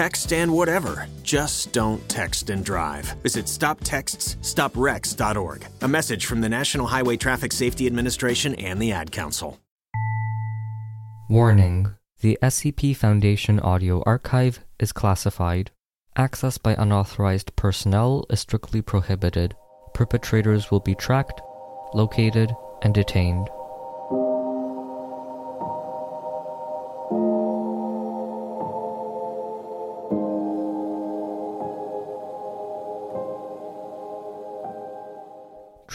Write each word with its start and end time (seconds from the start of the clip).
text, 0.00 0.32
and 0.32 0.50
whatever. 0.50 1.06
Just 1.22 1.72
don't 1.72 2.08
text 2.08 2.48
and 2.48 2.64
drive. 2.64 3.04
Visit 3.22 3.44
stoptextsstopwrecks.org. 3.44 5.66
A 5.82 5.88
message 5.88 6.24
from 6.24 6.40
the 6.40 6.48
National 6.48 6.86
Highway 6.86 7.18
Traffic 7.18 7.52
Safety 7.52 7.86
Administration 7.86 8.54
and 8.54 8.80
the 8.80 8.92
Ad 8.92 9.12
Council. 9.12 9.58
Warning 11.28 11.96
The 12.22 12.38
SCP 12.42 12.96
Foundation 12.96 13.60
audio 13.60 14.02
archive 14.06 14.60
is 14.78 14.92
classified. 14.92 15.70
Access 16.16 16.56
by 16.56 16.74
unauthorized 16.78 17.54
personnel 17.54 18.24
is 18.30 18.40
strictly 18.40 18.80
prohibited. 18.80 19.54
Perpetrators 19.92 20.70
will 20.70 20.80
be 20.80 20.94
tracked, 20.94 21.42
located, 21.92 22.50
and 22.82 22.94
detained. 22.94 23.50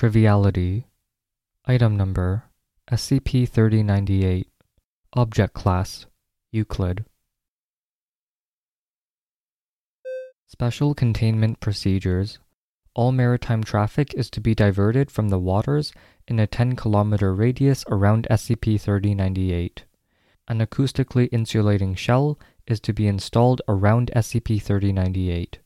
Triviality 0.06 0.86
Item 1.66 1.98
Number 1.98 2.44
SCP 2.92 3.50
3098 3.50 4.48
Object 5.14 5.54
Class 5.56 6.06
Euclid 6.52 7.06
Special 10.46 10.94
Containment 10.94 11.60
Procedures 11.60 12.38
All 12.94 13.12
maritime 13.12 13.64
traffic 13.64 14.14
is 14.14 14.30
to 14.30 14.40
be 14.40 14.54
diverted 14.54 15.10
from 15.10 15.30
the 15.30 15.40
waters 15.40 15.92
in 16.28 16.38
a 16.38 16.46
10 16.46 16.76
kilometer 16.76 17.34
radius 17.34 17.84
around 17.90 18.28
SCP 18.30 18.80
3098. 18.80 19.86
An 20.48 20.60
acoustically 20.60 21.30
insulating 21.32 21.96
shell 21.96 22.38
is 22.68 22.80
to 22.82 22.94
be 22.94 23.08
installed 23.08 23.64
around 23.68 24.12
SCP 24.16 24.62
3098. 24.62 25.58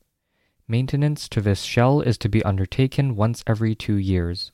Maintenance 0.71 1.27
to 1.29 1.41
this 1.41 1.63
shell 1.63 1.99
is 2.01 2.20
to 2.20 2.29
be 2.29 2.45
undertaken 2.45 3.15
once 3.15 3.43
every 3.48 3.73
two 3.73 3.95
years. 3.95 4.51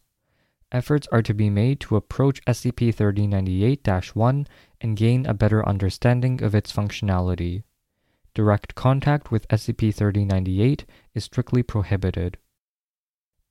Efforts 0.71 1.09
are 1.11 1.21
to 1.21 1.33
be 1.33 1.49
made 1.49 1.81
to 1.81 1.97
approach 1.97 2.41
SCP 2.45 2.95
3098 2.95 4.15
1 4.15 4.47
and 4.79 4.95
gain 4.95 5.25
a 5.25 5.33
better 5.33 5.67
understanding 5.67 6.41
of 6.41 6.55
its 6.55 6.71
functionality. 6.71 7.63
Direct 8.33 8.75
contact 8.75 9.29
with 9.29 9.45
SCP 9.49 9.93
3098 9.93 10.85
is 11.13 11.25
strictly 11.25 11.61
prohibited. 11.61 12.37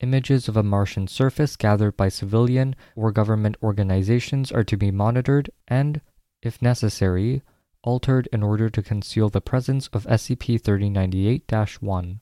Images 0.00 0.48
of 0.48 0.56
a 0.56 0.62
Martian 0.62 1.06
surface 1.06 1.56
gathered 1.56 1.98
by 1.98 2.08
civilian 2.08 2.76
or 2.96 3.12
government 3.12 3.58
organizations 3.62 4.50
are 4.50 4.64
to 4.64 4.78
be 4.78 4.90
monitored 4.90 5.50
and, 5.68 6.00
if 6.40 6.62
necessary, 6.62 7.42
altered 7.82 8.26
in 8.32 8.42
order 8.42 8.70
to 8.70 8.82
conceal 8.82 9.28
the 9.28 9.42
presence 9.42 9.88
of 9.88 10.06
SCP 10.06 10.58
3098 10.58 11.52
1. 11.82 12.20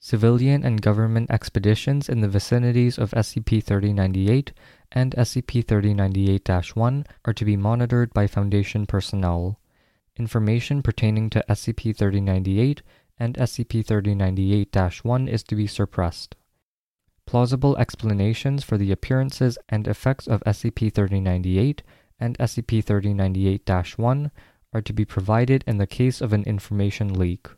Civilian 0.00 0.62
and 0.62 0.80
government 0.80 1.28
expeditions 1.28 2.08
in 2.08 2.20
the 2.20 2.28
vicinities 2.28 2.98
of 2.98 3.10
SCP 3.10 3.64
3098 3.64 4.52
and 4.92 5.12
SCP 5.16 5.66
3098 5.66 6.76
1 6.76 7.04
are 7.24 7.32
to 7.34 7.44
be 7.44 7.56
monitored 7.56 8.14
by 8.14 8.28
Foundation 8.28 8.86
personnel. 8.86 9.58
Information 10.16 10.82
pertaining 10.82 11.28
to 11.30 11.44
SCP 11.48 11.96
3098 11.96 12.82
and 13.18 13.34
SCP 13.34 13.84
3098 13.84 15.04
1 15.04 15.28
is 15.28 15.42
to 15.42 15.56
be 15.56 15.66
suppressed. 15.66 16.36
Plausible 17.26 17.76
explanations 17.76 18.62
for 18.62 18.78
the 18.78 18.92
appearances 18.92 19.58
and 19.68 19.88
effects 19.88 20.28
of 20.28 20.44
SCP 20.44 20.94
3098 20.94 21.82
and 22.20 22.38
SCP 22.38 22.84
3098 22.84 23.98
1 23.98 24.30
are 24.72 24.80
to 24.80 24.92
be 24.92 25.04
provided 25.04 25.64
in 25.66 25.78
the 25.78 25.88
case 25.88 26.20
of 26.20 26.32
an 26.32 26.44
information 26.44 27.12
leak. 27.12 27.48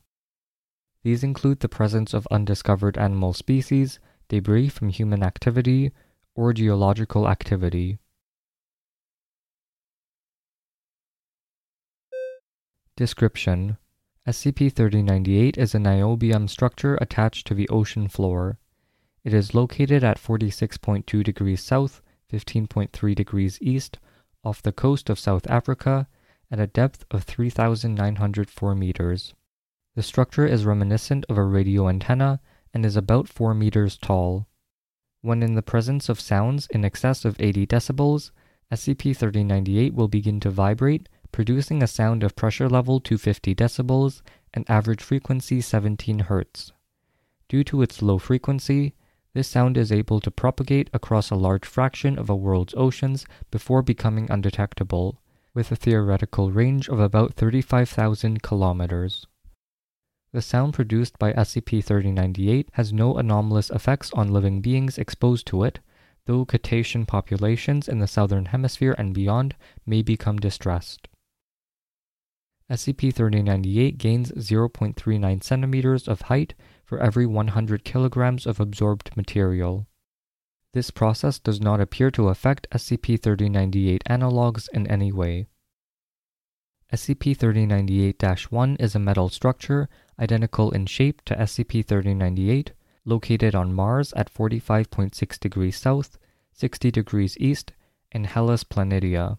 These 1.02 1.24
include 1.24 1.60
the 1.60 1.68
presence 1.68 2.12
of 2.12 2.28
undiscovered 2.30 2.98
animal 2.98 3.32
species, 3.32 3.98
debris 4.28 4.68
from 4.68 4.90
human 4.90 5.22
activity, 5.22 5.92
or 6.34 6.52
geological 6.52 7.28
activity. 7.28 7.98
Description 12.96 13.78
SCP-3098 14.28 15.56
is 15.56 15.74
a 15.74 15.78
niobium 15.78 16.48
structure 16.50 16.96
attached 16.96 17.46
to 17.46 17.54
the 17.54 17.68
ocean 17.70 18.08
floor. 18.08 18.58
It 19.24 19.32
is 19.32 19.54
located 19.54 20.04
at 20.04 20.20
46.2 20.20 21.24
degrees 21.24 21.62
south, 21.62 22.02
15.3 22.30 23.14
degrees 23.14 23.58
east, 23.62 23.98
off 24.44 24.60
the 24.60 24.72
coast 24.72 25.08
of 25.08 25.18
South 25.18 25.46
Africa, 25.48 26.06
at 26.50 26.60
a 26.60 26.66
depth 26.66 27.06
of 27.10 27.24
3,904 27.24 28.74
meters. 28.74 29.34
The 29.96 30.02
structure 30.02 30.46
is 30.46 30.64
reminiscent 30.64 31.24
of 31.28 31.36
a 31.36 31.44
radio 31.44 31.88
antenna 31.88 32.40
and 32.72 32.86
is 32.86 32.96
about 32.96 33.28
4 33.28 33.54
meters 33.54 33.98
tall. 33.98 34.46
When 35.20 35.42
in 35.42 35.54
the 35.54 35.62
presence 35.62 36.08
of 36.08 36.20
sounds 36.20 36.68
in 36.70 36.84
excess 36.84 37.24
of 37.24 37.40
80 37.40 37.66
decibels, 37.66 38.30
SCP-3098 38.72 39.92
will 39.92 40.06
begin 40.06 40.38
to 40.40 40.50
vibrate, 40.50 41.08
producing 41.32 41.82
a 41.82 41.88
sound 41.88 42.22
of 42.22 42.36
pressure 42.36 42.68
level 42.68 43.00
250 43.00 43.54
decibels 43.54 44.22
and 44.54 44.68
average 44.70 45.02
frequency 45.02 45.60
17 45.60 46.20
Hz. 46.20 46.72
Due 47.48 47.64
to 47.64 47.82
its 47.82 48.00
low 48.00 48.18
frequency, 48.18 48.94
this 49.34 49.48
sound 49.48 49.76
is 49.76 49.90
able 49.90 50.20
to 50.20 50.30
propagate 50.30 50.88
across 50.92 51.30
a 51.30 51.36
large 51.36 51.66
fraction 51.66 52.16
of 52.16 52.30
a 52.30 52.36
world's 52.36 52.74
oceans 52.76 53.26
before 53.50 53.82
becoming 53.82 54.30
undetectable, 54.30 55.20
with 55.52 55.72
a 55.72 55.76
theoretical 55.76 56.52
range 56.52 56.88
of 56.88 57.00
about 57.00 57.34
35,000 57.34 58.40
kilometers. 58.40 59.26
The 60.32 60.42
sound 60.42 60.74
produced 60.74 61.18
by 61.18 61.32
SCP-3098 61.32 62.68
has 62.72 62.92
no 62.92 63.16
anomalous 63.16 63.68
effects 63.70 64.12
on 64.12 64.32
living 64.32 64.60
beings 64.60 64.96
exposed 64.96 65.46
to 65.48 65.64
it, 65.64 65.80
though 66.26 66.46
cetacean 66.48 67.04
populations 67.04 67.88
in 67.88 67.98
the 67.98 68.06
southern 68.06 68.46
hemisphere 68.46 68.94
and 68.96 69.12
beyond 69.12 69.56
may 69.84 70.02
become 70.02 70.36
distressed. 70.36 71.08
SCP-3098 72.70 73.98
gains 73.98 74.30
0.39 74.32 75.42
centimeters 75.42 76.06
of 76.06 76.22
height 76.22 76.54
for 76.84 77.00
every 77.00 77.26
100 77.26 77.82
kilograms 77.82 78.46
of 78.46 78.60
absorbed 78.60 79.16
material. 79.16 79.88
This 80.72 80.92
process 80.92 81.40
does 81.40 81.60
not 81.60 81.80
appear 81.80 82.12
to 82.12 82.28
affect 82.28 82.70
SCP-3098 82.70 84.02
analogs 84.08 84.68
in 84.72 84.86
any 84.86 85.10
way. 85.10 85.48
SCP-3098-1 86.92 88.80
is 88.80 88.94
a 88.94 89.00
metal 89.00 89.28
structure 89.28 89.88
identical 90.20 90.70
in 90.70 90.86
shape 90.86 91.22
to 91.24 91.34
SCP-3098, 91.34 92.70
located 93.04 93.54
on 93.54 93.72
Mars 93.72 94.12
at 94.14 94.32
45.6 94.32 95.40
degrees 95.40 95.76
south, 95.76 96.18
60 96.52 96.90
degrees 96.90 97.36
east, 97.38 97.72
in 98.12 98.24
Hellas 98.24 98.64
Planitia. 98.64 99.38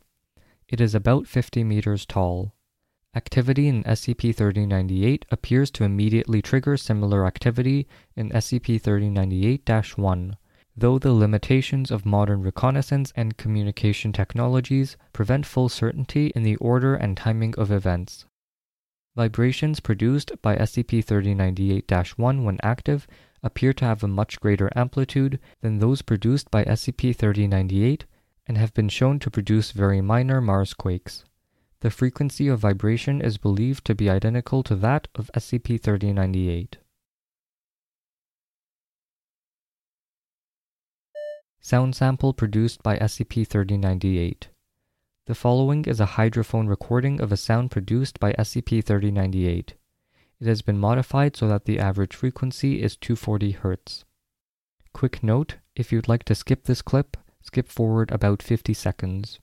It 0.68 0.81
is 0.81 0.96
about 0.96 1.28
50 1.28 1.64
meters 1.64 2.06
tall. 2.06 2.53
Activity 3.14 3.68
in 3.68 3.84
SCP-3098 3.84 5.24
appears 5.30 5.69
to 5.72 5.84
immediately 5.84 6.42
trigger 6.42 6.78
similar 6.78 7.28
activity 7.28 7.86
in 8.16 8.30
SCP-3098-1, 8.30 10.38
though 10.78 10.98
the 10.98 11.12
limitations 11.12 11.92
of 11.92 12.06
modern 12.06 12.42
reconnaissance 12.42 13.12
and 13.16 13.36
communication 13.36 14.13
technologies 14.13 14.96
prevent 15.12 15.46
full 15.46 15.68
certainty 15.68 16.31
in 16.34 16.44
the 16.44 16.56
order 16.56 16.96
and 16.96 17.18
timing 17.18 17.53
of 17.56 17.69
events. 17.69 18.25
Vibrations 19.16 19.82
produced 19.82 20.32
by 20.42 20.56
SCP-3098-1 20.56 22.44
when 22.44 22.58
active 22.64 23.08
appear 23.44 23.74
to 23.74 23.84
have 23.84 24.04
a 24.04 24.08
much 24.08 24.40
greater 24.40 24.72
amplitude 24.74 25.38
than 25.62 25.80
those 25.80 26.02
produced 26.02 26.50
by 26.50 26.64
SCP-3098 26.64 28.04
and 28.48 28.58
have 28.58 28.74
been 28.74 28.88
shown 28.88 29.20
to 29.20 29.30
produce 29.30 29.72
very 29.72 30.00
minor 30.00 30.40
Mars 30.40 30.74
quakes. 30.74 31.26
The 31.82 31.90
frequency 31.90 32.48
of 32.48 32.60
vibration 32.60 33.22
is 33.22 33.38
believed 33.38 33.84
to 33.86 33.96
be 33.96 34.10
identical 34.10 34.64
to 34.64 34.76
that 34.78 35.10
of 35.16 35.30
SCP-3098. 35.36 36.75
Sound 41.60 41.96
sample 41.96 42.34
produced 42.34 42.81
by 42.81 42.98
SCP-3098 42.98 44.50
the 45.31 45.36
following 45.36 45.86
is 45.86 46.01
a 46.01 46.18
hydrophone 46.19 46.68
recording 46.68 47.22
of 47.22 47.31
a 47.31 47.38
sound 47.38 47.72
produced 47.72 48.19
by 48.19 48.33
SCP-3098. 48.33 49.72
It 50.42 50.45
has 50.45 50.62
been 50.62 50.78
modified 50.78 51.38
so 51.38 51.48
that 51.48 51.63
the 51.63 51.80
average 51.80 52.13
frequency 52.13 52.83
is 52.83 52.98
240 52.98 53.54
Hz. 53.54 54.04
Quick 54.92 55.24
note, 55.24 55.56
if 55.74 55.89
you'd 55.89 56.10
like 56.10 56.25
to 56.25 56.36
skip 56.36 56.66
this 56.66 56.81
clip, 56.81 57.16
skip 57.42 57.69
forward 57.69 58.12
about 58.12 58.44
50 58.44 58.74
seconds. 58.74 59.39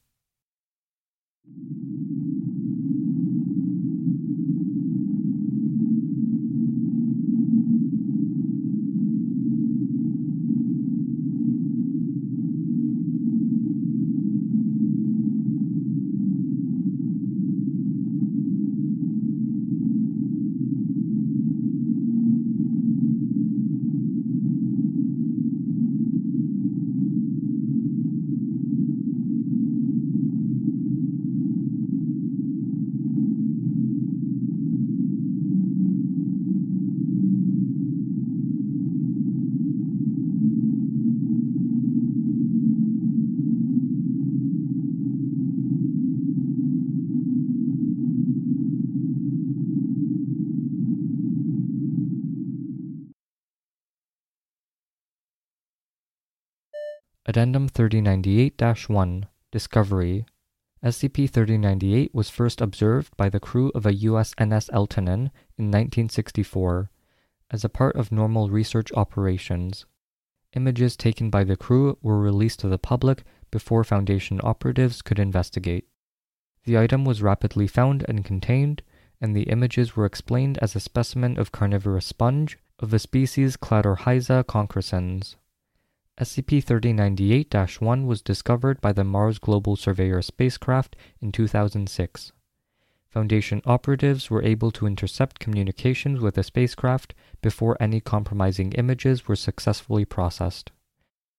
Addendum 57.28 57.69
3098 57.69 58.88
1 58.88 59.26
Discovery 59.52 60.25
SCP 60.82 61.28
3098 61.28 62.14
was 62.14 62.30
first 62.30 62.62
observed 62.62 63.14
by 63.19 63.28
the 63.28 63.38
crew 63.38 63.70
of 63.75 63.84
a 63.84 63.92
USNS 63.92 64.70
Eltanin 64.70 65.30
in 65.58 65.66
1964 65.66 66.90
as 67.50 67.64
a 67.64 67.69
part 67.69 67.96
of 67.96 68.10
normal 68.10 68.48
research 68.48 68.90
operations. 68.94 69.84
Images 70.56 70.96
taken 70.96 71.28
by 71.28 71.44
the 71.44 71.54
crew 71.54 71.98
were 72.00 72.19
released 72.19 72.60
to 72.60 72.69
the 72.69 72.78
public 72.78 73.25
before 73.50 73.84
Foundation 73.84 74.40
operatives 74.42 75.02
could 75.02 75.19
investigate. 75.19 75.86
The 76.64 76.78
item 76.78 77.04
was 77.04 77.20
rapidly 77.20 77.66
found 77.66 78.06
and 78.08 78.25
contained, 78.25 78.80
and 79.20 79.36
the 79.36 79.50
images 79.50 79.94
were 79.94 80.06
explained 80.06 80.56
as 80.62 80.75
a 80.75 80.80
specimen 80.80 81.38
of 81.38 81.52
carnivorous 81.52 82.06
sponge 82.06 82.56
of 82.78 82.88
the 82.88 82.98
species 82.98 83.58
Cladorhiza 83.58 84.44
concrescens. 84.44 85.34
SCP 86.19 86.65
3098 86.65 87.81
1 87.81 88.06
was 88.06 88.20
discovered 88.23 88.81
by 88.81 88.93
the 88.93 89.05
Mars 89.05 89.38
Global 89.38 89.76
Surveyor 89.76 90.20
spacecraft 90.20 90.97
in 91.20 91.31
2006. 91.31 92.32
Foundation 93.09 93.62
operatives 93.65 94.29
were 94.29 94.43
able 94.43 94.73
to 94.73 94.87
intercept 94.87 95.38
communications 95.38 96.19
with 96.19 96.35
the 96.35 96.43
spacecraft 96.43 97.15
before 97.41 97.76
any 97.81 98.00
compromising 98.00 98.73
images 98.73 99.29
were 99.29 99.37
successfully 99.37 100.05
processed. 100.05 100.73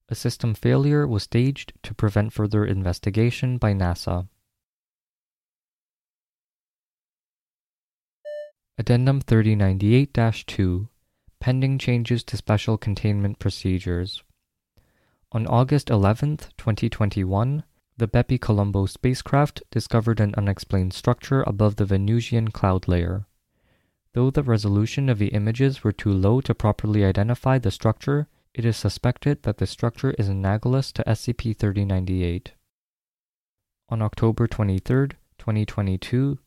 A 0.08 0.16
system 0.16 0.54
failure 0.54 1.06
was 1.06 1.24
staged 1.24 1.74
to 1.84 1.94
prevent 1.94 2.32
further 2.32 2.66
investigation 2.66 3.58
by 3.58 3.74
NASA. 3.74 4.30
Addendum 8.78 9.20
3098 9.20 10.18
2 10.48 10.88
Pending 11.42 11.78
changes 11.78 12.24
to 12.24 12.38
special 12.38 12.78
containment 12.78 13.40
procedures. 13.40 14.24
On 15.32 15.46
August 15.46 15.92
11, 15.92 16.38
2021, 16.58 17.64
the 17.98 18.08
Bepi 18.08 18.40
Colombo 18.40 18.88
spacecraft 18.88 19.62
discovered 19.70 20.20
an 20.20 20.34
unexplained 20.36 20.92
structure 20.92 21.44
above 21.46 21.76
the 21.76 21.86
Venusian 21.86 22.50
cloud 22.50 22.88
layer. 22.88 23.28
Though 24.14 24.32
the 24.32 24.42
resolution 24.42 25.08
of 25.08 25.20
the 25.20 25.28
images 25.28 25.84
were 25.84 25.92
too 25.92 26.12
low 26.12 26.42
to 26.42 26.56
properly 26.56 27.06
identify 27.06 27.60
the 27.60 27.70
structure, 27.70 28.28
it 28.56 28.66
is 28.66 28.76
suspected 28.76 29.44
that 29.44 29.60
the 29.60 29.68
structure 29.68 30.16
is 30.18 30.28
analogous 30.30 30.92
to 30.94 31.04
SCP 31.04 31.56
3098. 31.56 32.54
On 33.90 34.02
October 34.02 34.48
23, 34.48 35.10
2022, 35.38 36.40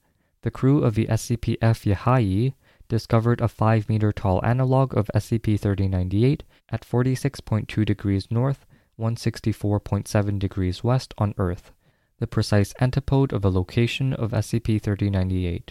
the 0.43 0.50
crew 0.50 0.82
of 0.82 0.96
the 0.96 1.06
SCP-F 1.06 1.85
Yahai 1.85 2.55
discovered 2.88 3.40
a 3.40 3.46
5 3.46 3.88
meter 3.88 4.11
tall 4.11 4.44
analog 4.44 4.96
of 4.96 5.08
SCP-3098 5.14 6.40
at 6.69 6.85
46.2 6.85 7.87
degrees 7.87 8.26
north, 8.28 8.67
164.7 8.98 10.38
degrees 10.38 10.84
west 10.84 11.14
on 11.18 11.34
Earth, 11.38 11.72
the 12.18 12.26
precise 12.26 12.72
antipode 12.80 13.32
of 13.32 13.42
the 13.42 13.50
location 13.50 14.12
of 14.12 14.32
SCP-3098. 14.32 15.70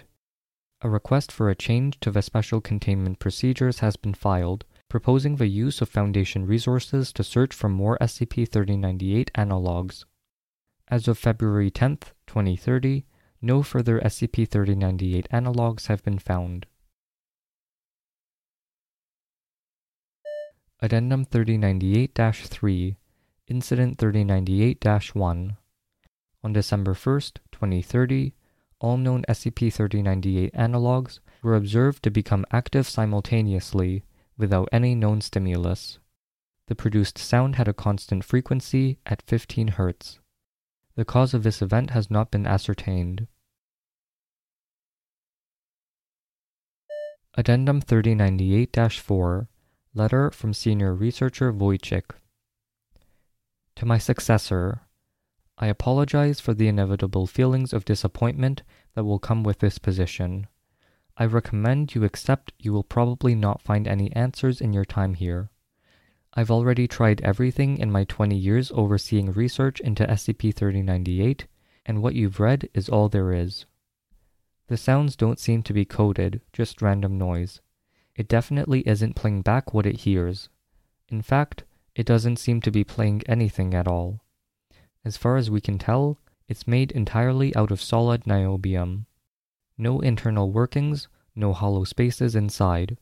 A 0.82 0.90
request 0.90 1.32
for 1.32 1.50
a 1.50 1.56
change 1.56 2.00
to 2.00 2.12
the 2.12 2.22
special 2.22 2.60
containment 2.60 3.20
procedures 3.20 3.80
has 3.80 3.96
been 3.96 4.14
filed, 4.16 4.66
proposing 4.90 5.36
the 5.36 5.48
use 5.48 5.82
of 5.82 5.90
Foundation 5.90 6.46
resources 6.46 7.14
to 7.14 7.24
search 7.24 7.54
for 7.54 7.70
more 7.70 7.98
SCP-3098 8.02 9.30
analogs. 9.32 10.06
As 10.88 11.08
of 11.08 11.18
February 11.18 11.70
10, 11.70 11.98
2030, 12.28 13.06
no 13.42 13.64
further 13.64 14.00
SCP-3098 14.02 15.28
analogs 15.28 15.88
have 15.88 16.04
been 16.04 16.20
found. 16.20 16.66
Addendum 20.82 21.26
3098-3 21.26 22.96
Incident 23.52 23.98
3098-1 23.98 25.58
On 26.42 26.54
December 26.54 26.94
1, 26.94 27.20
2030, 27.52 28.34
all 28.80 28.96
known 28.96 29.26
SCP-3098 29.28 30.54
analogs 30.54 31.20
were 31.44 31.58
observed 31.58 32.02
to 32.04 32.10
become 32.10 32.46
active 32.54 32.88
simultaneously 32.88 34.06
without 34.38 34.70
any 34.72 34.96
known 34.96 35.20
stimulus. 35.20 36.00
The 36.68 36.76
produced 36.76 37.18
sound 37.18 37.58
had 37.58 37.68
a 37.68 37.74
constant 37.74 38.24
frequency 38.24 39.00
at 39.06 39.22
15 39.24 39.72
Hz. 39.72 40.20
The 40.96 41.04
cause 41.04 41.34
of 41.34 41.44
this 41.44 41.62
event 41.62 41.90
has 41.90 42.10
not 42.10 42.32
been 42.32 42.48
ascertained. 42.48 43.28
Addendum 47.34 47.82
3098 47.82 48.94
4 48.94 49.50
Letter 49.94 50.32
from 50.32 50.54
Senior 50.54 50.96
Researcher 50.96 51.52
Wojcik. 51.52 52.12
To 53.82 53.88
my 53.88 53.98
successor, 53.98 54.82
I 55.58 55.66
apologize 55.66 56.40
for 56.40 56.54
the 56.54 56.68
inevitable 56.68 57.26
feelings 57.26 57.74
of 57.74 57.84
disappointment 57.84 58.62
that 58.94 59.06
will 59.06 59.18
come 59.18 59.42
with 59.42 59.58
this 59.58 59.80
position. 59.80 60.46
I 61.18 61.26
recommend 61.26 61.96
you 61.96 62.04
accept 62.04 62.54
you 62.60 62.74
will 62.74 62.84
probably 62.84 63.34
not 63.34 63.60
find 63.64 63.88
any 63.88 64.12
answers 64.16 64.62
in 64.62 64.72
your 64.72 64.86
time 64.86 65.16
here. 65.16 65.50
I've 66.36 66.52
already 66.52 66.88
tried 66.88 67.22
everything 67.22 67.80
in 67.80 67.92
my 67.92 68.04
20 68.04 68.36
years 68.36 68.72
overseeing 68.76 69.32
research 69.32 69.80
into 69.80 70.06
SCP 70.06 70.54
3098, 70.54 71.48
and 71.84 72.04
what 72.04 72.14
you've 72.14 72.40
read 72.40 72.70
is 72.76 72.88
all 72.88 73.10
there 73.10 73.34
is. 73.34 73.66
The 74.68 74.78
sounds 74.78 75.16
don't 75.16 75.40
seem 75.40 75.64
to 75.64 75.74
be 75.74 75.86
coded, 75.86 76.42
just 76.54 76.84
random 76.84 77.18
noise. 77.18 77.62
It 78.16 78.28
definitely 78.28 78.82
isn't 78.82 79.16
playing 79.16 79.42
back 79.42 79.74
what 79.74 79.88
it 79.88 80.02
hears. 80.02 80.50
In 81.10 81.24
fact, 81.24 81.64
it 81.96 82.06
doesn't 82.06 82.38
seem 82.38 82.62
to 82.62 82.72
be 82.72 82.84
playing 82.84 83.22
anything 83.28 83.74
at 83.74 83.88
all. 83.88 84.22
As 85.04 85.18
far 85.18 85.38
as 85.38 85.50
we 85.50 85.62
can 85.62 85.78
tell, 85.78 86.20
it's 86.48 86.68
made 86.68 86.92
entirely 86.92 87.56
out 87.56 87.72
of 87.72 87.82
solid 87.82 88.24
niobium. 88.24 89.06
No 89.78 90.00
internal 90.00 90.52
workings, 90.52 91.08
no 91.36 91.54
hollow 91.54 91.84
spaces 91.84 92.36
inside. 92.36 92.98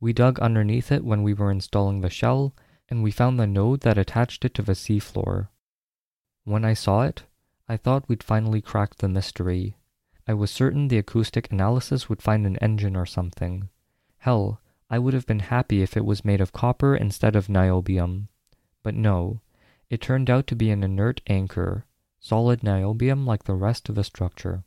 We 0.00 0.12
dug 0.12 0.38
underneath 0.40 0.92
it 0.92 1.04
when 1.04 1.22
we 1.22 1.34
were 1.34 1.50
installing 1.50 2.00
the 2.00 2.10
shell, 2.10 2.54
and 2.88 3.02
we 3.02 3.10
found 3.10 3.40
the 3.40 3.46
node 3.46 3.80
that 3.80 3.98
attached 3.98 4.44
it 4.44 4.54
to 4.54 4.62
the 4.62 4.74
seafloor. 4.74 5.48
When 6.44 6.64
I 6.64 6.74
saw 6.74 7.02
it, 7.02 7.24
I 7.68 7.76
thought 7.76 8.08
we'd 8.08 8.22
finally 8.22 8.60
cracked 8.60 8.98
the 8.98 9.08
mystery. 9.08 9.76
I 10.28 10.34
was 10.34 10.50
certain 10.50 10.88
the 10.88 10.98
acoustic 10.98 11.50
analysis 11.50 12.08
would 12.08 12.22
find 12.22 12.46
an 12.46 12.56
engine 12.58 12.94
or 12.94 13.06
something. 13.06 13.68
Hell, 14.18 14.60
I 14.88 14.98
would 14.98 15.14
have 15.14 15.26
been 15.26 15.40
happy 15.40 15.82
if 15.82 15.96
it 15.96 16.04
was 16.04 16.24
made 16.24 16.40
of 16.40 16.52
copper 16.52 16.94
instead 16.94 17.34
of 17.34 17.48
niobium. 17.48 18.28
But 18.82 18.94
no, 18.94 19.40
it 19.90 20.00
turned 20.00 20.30
out 20.30 20.46
to 20.48 20.56
be 20.56 20.70
an 20.70 20.82
inert 20.82 21.20
anchor, 21.26 21.86
solid 22.20 22.60
niobium 22.60 23.26
like 23.26 23.44
the 23.44 23.54
rest 23.54 23.88
of 23.88 23.94
the 23.94 24.04
structure. 24.04 24.64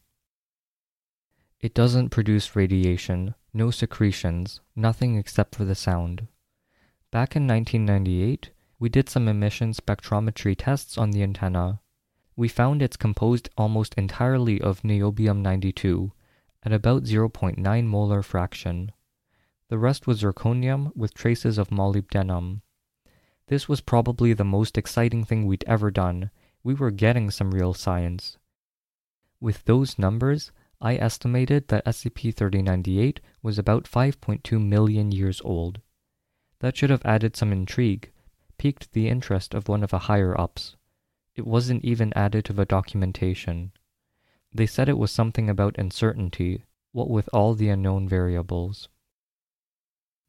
It 1.60 1.74
doesn't 1.74 2.10
produce 2.10 2.56
radiation, 2.56 3.36
no 3.54 3.72
secretions, 3.72 4.62
nothing 4.76 5.16
except 5.16 5.56
for 5.56 5.66
the 5.66 5.76
sound. 5.76 6.28
Back 7.12 7.36
in 7.36 7.48
1998, 7.48 8.52
we 8.80 8.90
did 8.90 9.10
some 9.10 9.28
emission 9.28 9.74
spectrometry 9.74 10.56
tests 10.58 10.98
on 10.98 11.12
the 11.12 11.24
antenna 11.24 11.80
we 12.40 12.48
found 12.48 12.82
it's 12.82 12.96
composed 12.96 13.50
almost 13.58 13.94
entirely 13.96 14.62
of 14.62 14.82
niobium 14.82 15.42
92 15.42 16.14
at 16.64 16.72
about 16.72 17.04
0.9 17.04 17.86
molar 17.86 18.24
fraction. 18.24 18.94
The 19.70 19.78
rest 19.78 20.08
was 20.08 20.22
zirconium 20.22 20.96
with 20.96 21.14
traces 21.14 21.60
of 21.60 21.70
molybdenum. 21.70 22.62
This 23.48 23.70
was 23.70 23.82
probably 23.82 24.34
the 24.34 24.44
most 24.44 24.78
exciting 24.78 25.24
thing 25.24 25.46
we'd 25.46 25.64
ever 25.68 25.92
done. 25.92 26.32
We 26.64 26.74
were 26.74 26.92
getting 26.92 27.30
some 27.30 27.52
real 27.52 27.76
science. 27.76 28.38
With 29.40 29.64
those 29.66 30.00
numbers, 30.00 30.52
I 30.82 30.96
estimated 30.96 31.68
that 31.68 31.86
SCP 31.86 32.34
3098 32.34 33.20
was 33.44 33.60
about 33.60 33.84
5.2 33.84 34.60
million 34.60 35.12
years 35.12 35.40
old. 35.44 35.82
That 36.60 36.76
should 36.76 36.90
have 36.90 37.06
added 37.06 37.36
some 37.36 37.52
intrigue, 37.52 38.12
piqued 38.58 38.94
the 38.94 39.08
interest 39.08 39.54
of 39.54 39.70
one 39.70 39.84
of 39.84 39.92
the 39.92 40.00
higher 40.10 40.40
ups. 40.40 40.78
It 41.36 41.46
wasn't 41.46 41.86
even 41.86 42.12
added 42.16 42.44
to 42.46 42.54
the 42.54 42.66
documentation. 42.66 43.72
They 44.52 44.66
said 44.66 44.90
it 44.90 44.98
was 44.98 45.12
something 45.12 45.48
about 45.48 45.78
uncertainty, 45.78 46.64
what 46.92 47.10
with 47.10 47.30
all 47.32 47.54
the 47.54 47.70
unknown 47.70 48.10
variables. 48.10 48.90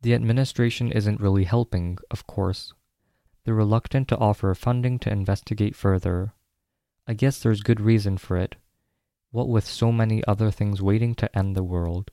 The 0.03 0.15
administration 0.15 0.91
isn't 0.93 1.21
really 1.21 1.45
helping, 1.45 1.99
of 2.11 2.27
course. 2.27 2.73
They're 3.45 3.55
reluctant 3.55 4.09
to 4.09 4.19
offer 4.19 4.55
funding 4.55 4.99
to 5.01 5.13
investigate 5.13 5.77
further. 5.77 6.33
I 7.07 7.15
guess 7.15 7.41
there's 7.41 7.63
good 7.63 7.81
reason 7.81 8.17
for 8.17 8.37
it, 8.37 8.57
what 9.31 9.49
with 9.49 9.67
so 9.67 9.93
many 9.93 10.25
other 10.25 10.51
things 10.51 10.81
waiting 10.81 11.15
to 11.17 11.37
end 11.37 11.55
the 11.55 11.63
world. 11.63 12.11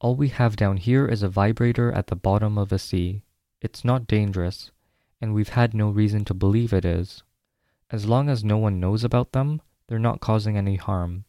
All 0.00 0.16
we 0.16 0.28
have 0.28 0.56
down 0.56 0.78
here 0.78 1.06
is 1.06 1.22
a 1.22 1.28
vibrator 1.28 1.92
at 1.92 2.08
the 2.08 2.16
bottom 2.16 2.58
of 2.58 2.72
a 2.72 2.78
sea. 2.78 3.22
It's 3.60 3.84
not 3.84 4.06
dangerous, 4.06 4.70
and 5.20 5.32
we've 5.32 5.50
had 5.50 5.74
no 5.74 5.90
reason 5.90 6.24
to 6.26 6.34
believe 6.34 6.72
it 6.72 6.84
is. 6.84 7.22
As 7.90 8.06
long 8.06 8.28
as 8.28 8.42
no 8.42 8.58
one 8.58 8.80
knows 8.80 9.04
about 9.04 9.32
them, 9.32 9.62
they're 9.86 9.98
not 9.98 10.20
causing 10.20 10.56
any 10.56 10.76
harm. 10.76 11.24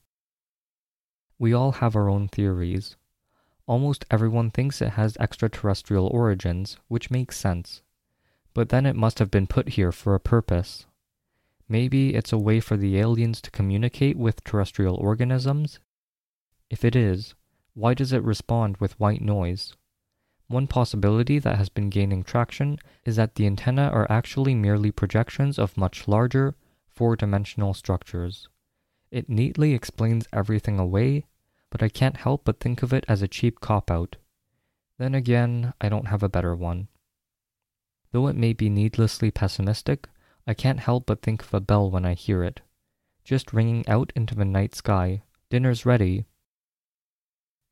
We 1.38 1.54
all 1.54 1.74
have 1.74 1.96
our 1.96 2.10
own 2.10 2.28
theories. 2.28 2.96
Almost 3.68 4.06
everyone 4.12 4.52
thinks 4.52 4.82
it 4.82 4.92
has 4.92 5.18
extraterrestrial 5.18 6.08
origins, 6.08 6.78
which 6.88 7.10
makes 7.12 7.38
sense. 7.38 7.82
but 8.56 8.70
then 8.70 8.86
it 8.86 8.96
must 8.96 9.20
have 9.20 9.30
been 9.30 9.46
put 9.46 9.70
here 9.70 9.92
for 9.92 10.16
a 10.16 10.20
purpose. 10.20 10.86
Maybe 11.68 12.16
it's 12.16 12.32
a 12.32 12.38
way 12.38 12.60
for 12.60 12.78
the 12.78 12.98
aliens 12.98 13.42
to 13.42 13.52
communicate 13.52 14.18
with 14.18 14.44
terrestrial 14.44 14.96
organisms? 14.96 15.80
If 16.70 16.86
it 16.86 16.96
is, 16.96 17.36
why 17.74 17.94
does 17.94 18.14
it 18.14 18.24
respond 18.24 18.78
with 18.78 19.00
white 19.00 19.22
noise? 19.22 19.76
One 20.48 20.68
possibility 20.68 21.38
that 21.40 21.58
has 21.58 21.70
been 21.70 21.90
gaining 21.90 22.24
traction 22.24 22.78
is 23.04 23.18
that 23.18 23.36
the 23.36 23.46
antennae 23.46 23.90
are 23.90 24.08
actually 24.10 24.56
merely 24.56 24.92
projections 24.92 25.60
of 25.60 25.76
much 25.76 26.08
larger, 26.08 26.56
four 26.88 27.16
dimensional 27.18 27.74
structures. 27.74 28.48
It 29.12 29.28
neatly 29.28 29.74
explains 29.74 30.28
everything 30.32 30.80
away, 30.80 31.26
but 31.76 31.84
I 31.84 31.90
can't 31.90 32.16
help 32.16 32.46
but 32.46 32.62
think 32.62 32.84
of 32.84 32.94
it 32.94 33.04
as 33.10 33.22
a 33.22 33.28
cheap 33.28 33.60
cop 33.60 33.92
out. 33.92 34.16
Then 34.98 35.14
again, 35.14 35.74
I 35.82 35.90
don't 35.90 36.08
have 36.08 36.24
a 36.24 36.30
better 36.30 36.56
one. 36.56 36.88
Though 38.14 38.28
it 38.28 38.38
may 38.38 38.54
be 38.54 38.70
needlessly 38.70 39.30
pessimistic, 39.30 40.08
I 40.48 40.54
can't 40.54 40.80
help 40.80 41.06
but 41.06 41.22
think 41.22 41.44
of 41.44 41.54
a 41.54 41.60
bell 41.60 41.92
when 41.92 42.06
I 42.06 42.14
hear 42.14 42.46
it. 42.46 42.62
Just 43.26 43.52
ringing 43.52 43.86
out 43.90 44.14
into 44.16 44.36
the 44.36 44.46
night 44.46 44.74
sky. 44.74 45.24
Dinner's 45.50 45.86
ready. 45.86 46.24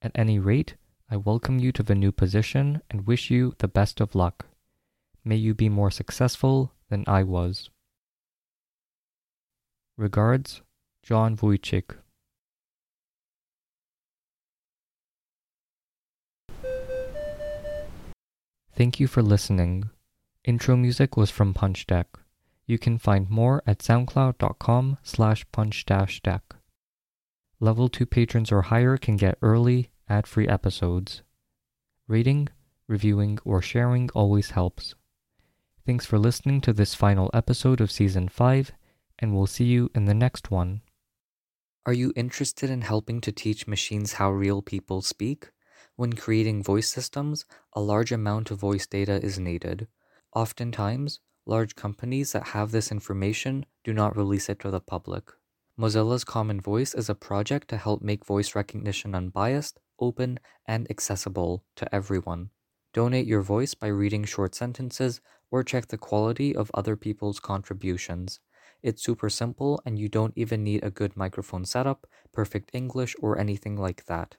At 0.01 0.11
any 0.15 0.37
rate, 0.37 0.75
I 1.09 1.15
welcome 1.15 1.59
you 1.59 1.71
to 1.71 1.81
the 1.81 1.95
new 1.95 2.11
position 2.11 2.81
and 2.91 3.07
wish 3.07 3.31
you 3.31 3.55
the 3.59 3.69
best 3.69 4.01
of 4.01 4.15
luck. 4.15 4.47
May 5.23 5.37
you 5.37 5.53
be 5.53 5.69
more 5.69 5.91
successful 5.91 6.73
than 6.89 7.05
I 7.07 7.23
was. 7.23 7.69
Regards, 9.95 10.61
John 11.03 11.37
Wojcik. 11.37 11.95
Thank 18.75 18.99
you 18.99 19.05
for 19.07 19.21
listening. 19.21 19.89
Intro 20.43 20.75
music 20.75 21.15
was 21.15 21.29
from 21.29 21.53
Punch 21.53 21.85
Deck. 21.85 22.07
You 22.65 22.79
can 22.79 22.97
find 22.97 23.29
more 23.29 23.61
at 23.67 23.79
soundcloud.com 23.79 24.97
slash 25.03 25.45
punch-deck. 25.51 26.55
Level 27.59 27.87
2 27.87 28.05
patrons 28.05 28.51
or 28.51 28.63
higher 28.63 28.97
can 28.97 29.15
get 29.15 29.37
early, 29.41 29.91
ad-free 30.09 30.47
episodes. 30.47 31.21
Rating, 32.07 32.49
reviewing, 32.87 33.37
or 33.45 33.61
sharing 33.61 34.09
always 34.15 34.51
helps. 34.51 34.95
Thanks 35.85 36.05
for 36.05 36.17
listening 36.17 36.61
to 36.61 36.73
this 36.73 36.95
final 36.95 37.29
episode 37.33 37.79
of 37.79 37.91
Season 37.91 38.27
5, 38.27 38.71
and 39.19 39.35
we'll 39.35 39.45
see 39.45 39.65
you 39.65 39.91
in 39.93 40.05
the 40.05 40.13
next 40.13 40.49
one. 40.49 40.81
Are 41.85 41.93
you 41.93 42.11
interested 42.15 42.69
in 42.69 42.81
helping 42.81 43.21
to 43.21 43.31
teach 43.31 43.67
machines 43.67 44.13
how 44.13 44.31
real 44.31 44.61
people 44.61 45.01
speak? 45.01 45.51
When 45.95 46.13
creating 46.13 46.63
voice 46.63 46.89
systems, 46.89 47.45
a 47.73 47.81
large 47.81 48.11
amount 48.11 48.49
of 48.49 48.59
voice 48.59 48.87
data 48.87 49.23
is 49.23 49.37
needed. 49.37 49.87
Oftentimes, 50.35 51.19
large 51.45 51.75
companies 51.75 52.31
that 52.31 52.47
have 52.47 52.71
this 52.71 52.91
information 52.91 53.65
do 53.83 53.93
not 53.93 54.17
release 54.17 54.49
it 54.49 54.59
to 54.61 54.71
the 54.71 54.79
public. 54.79 55.31
Mozilla's 55.77 56.23
Common 56.23 56.61
Voice 56.61 56.95
is 56.95 57.09
a 57.09 57.15
project 57.15 57.67
to 57.67 57.77
help 57.77 58.01
make 58.01 58.25
voice 58.25 58.55
recognition 58.55 59.13
unbiased, 59.13 59.79
open, 59.99 60.39
and 60.67 60.89
accessible 60.89 61.63
to 61.75 61.93
everyone. 61.93 62.49
Donate 62.93 63.27
your 63.27 63.41
voice 63.41 63.73
by 63.75 63.87
reading 63.87 64.23
short 64.23 64.55
sentences 64.55 65.21
or 65.51 65.63
check 65.63 65.87
the 65.87 65.97
quality 65.97 66.55
of 66.55 66.71
other 66.73 66.95
people's 66.95 67.39
contributions. 67.39 68.39
It's 68.81 69.03
super 69.03 69.29
simple 69.29 69.81
and 69.85 69.97
you 69.99 70.09
don't 70.09 70.33
even 70.35 70.63
need 70.63 70.83
a 70.83 70.91
good 70.91 71.15
microphone 71.15 71.65
setup, 71.65 72.07
perfect 72.31 72.71
English, 72.73 73.15
or 73.19 73.37
anything 73.39 73.77
like 73.77 74.05
that. 74.05 74.37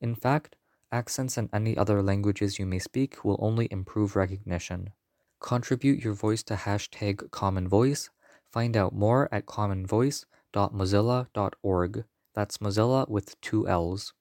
In 0.00 0.14
fact, 0.14 0.56
accents 0.92 1.36
and 1.36 1.48
any 1.52 1.76
other 1.76 2.02
languages 2.02 2.58
you 2.58 2.66
may 2.66 2.78
speak 2.78 3.24
will 3.24 3.38
only 3.40 3.66
improve 3.70 4.14
recognition. 4.14 4.90
Contribute 5.40 6.04
your 6.04 6.14
voice 6.14 6.42
to 6.44 6.54
hashtag 6.54 7.30
Common 7.30 7.66
Voice. 7.66 8.10
Find 8.52 8.76
out 8.76 8.94
more 8.94 9.28
at 9.32 9.46
commonvoice.mozilla.org. 9.46 12.04
That's 12.34 12.58
Mozilla 12.58 13.08
with 13.08 13.40
two 13.40 13.66
L's. 13.66 14.12